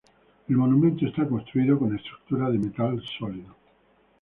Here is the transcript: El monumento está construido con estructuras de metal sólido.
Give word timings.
El 0.49 0.57
monumento 0.57 1.05
está 1.05 1.27
construido 1.27 1.77
con 1.77 1.95
estructuras 1.95 2.51
de 2.51 2.57
metal 2.57 2.99
sólido. 3.19 3.55